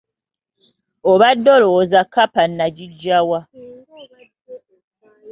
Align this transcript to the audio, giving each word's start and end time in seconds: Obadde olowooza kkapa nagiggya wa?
Obadde 1.11 1.49
olowooza 1.55 1.99
kkapa 2.05 2.43
nagiggya 2.47 3.19
wa? 3.29 3.39